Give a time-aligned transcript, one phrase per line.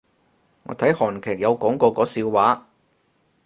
[0.63, 2.65] 我睇韓劇有講過個笑話